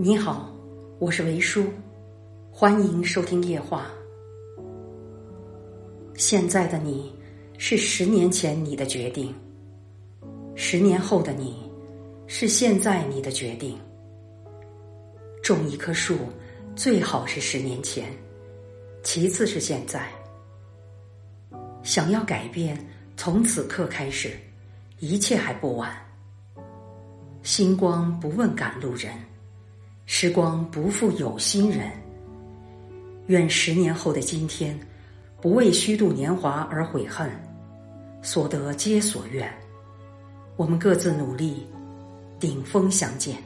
[0.00, 0.48] 你好，
[1.00, 1.64] 我是维叔，
[2.52, 3.90] 欢迎收听夜话。
[6.14, 7.12] 现在的你
[7.58, 9.34] 是十年前你的决定，
[10.54, 11.68] 十年后的你
[12.28, 13.76] 是现在你的决定。
[15.42, 16.16] 种一棵树
[16.76, 18.08] 最好是十年前，
[19.02, 20.08] 其次是现在。
[21.82, 22.78] 想要改变，
[23.16, 24.30] 从此刻开始，
[25.00, 25.92] 一切还不晚。
[27.42, 29.10] 星光不问赶路人。
[30.10, 31.92] 时光不负有心人，
[33.26, 34.76] 愿十年后的今天，
[35.38, 37.30] 不为虚度年华而悔恨，
[38.22, 39.46] 所得皆所愿。
[40.56, 41.66] 我们各自努力，
[42.40, 43.36] 顶峰相见。